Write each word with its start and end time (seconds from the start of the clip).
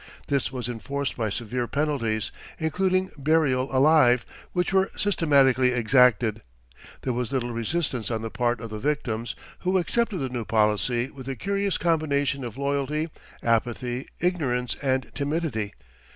This 0.29 0.51
was 0.51 0.67
enforced 0.67 1.15
by 1.15 1.29
severe 1.29 1.67
penalties, 1.67 2.31
including 2.57 3.11
burial 3.19 3.69
alive, 3.71 4.25
which 4.51 4.73
were 4.73 4.89
systematically 4.97 5.73
exacted. 5.73 6.41
There 7.03 7.13
was 7.13 7.31
little 7.31 7.51
resistance 7.51 8.09
on 8.09 8.23
the 8.23 8.31
part 8.31 8.61
of 8.61 8.71
the 8.71 8.79
victims, 8.79 9.35
who 9.59 9.77
accepted 9.77 10.17
the 10.17 10.29
new 10.29 10.43
policy 10.43 11.11
with 11.11 11.27
a 11.29 11.35
curious 11.35 11.77
combination 11.77 12.43
of 12.43 12.57
loyalty, 12.57 13.11
apathy, 13.43 14.07
ignorance 14.19 14.75
and 14.81 15.11
timidity. 15.13 15.75